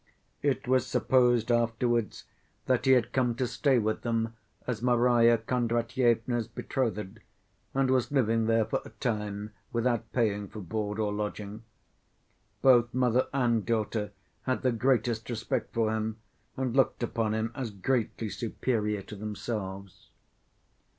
[0.41, 2.23] It was supposed afterwards
[2.65, 4.33] that he had come to stay with them
[4.65, 7.19] as Marya Kondratyevna's betrothed,
[7.75, 11.61] and was living there for a time without paying for board or lodging.
[12.63, 14.09] Both mother and daughter
[14.47, 16.17] had the greatest respect for him
[16.57, 20.09] and looked upon him as greatly superior to themselves.